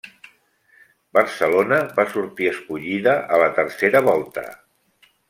[1.17, 4.47] Barcelona va sortir escollida a la tercera volta.